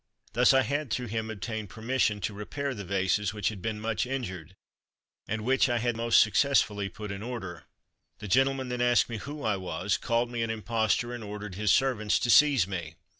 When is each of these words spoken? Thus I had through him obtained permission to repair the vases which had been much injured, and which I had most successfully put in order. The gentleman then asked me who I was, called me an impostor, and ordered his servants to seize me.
Thus 0.33 0.51
I 0.51 0.63
had 0.63 0.89
through 0.89 1.09
him 1.09 1.29
obtained 1.29 1.69
permission 1.69 2.21
to 2.21 2.33
repair 2.33 2.73
the 2.73 2.83
vases 2.83 3.35
which 3.35 3.49
had 3.49 3.61
been 3.61 3.79
much 3.79 4.07
injured, 4.07 4.55
and 5.27 5.43
which 5.45 5.69
I 5.69 5.77
had 5.77 5.95
most 5.95 6.19
successfully 6.21 6.89
put 6.89 7.11
in 7.11 7.21
order. 7.21 7.65
The 8.17 8.27
gentleman 8.27 8.69
then 8.69 8.81
asked 8.81 9.09
me 9.09 9.17
who 9.17 9.43
I 9.43 9.57
was, 9.57 9.97
called 9.99 10.31
me 10.31 10.41
an 10.41 10.49
impostor, 10.49 11.13
and 11.13 11.23
ordered 11.23 11.53
his 11.53 11.71
servants 11.71 12.17
to 12.21 12.31
seize 12.31 12.65
me. 12.65 12.95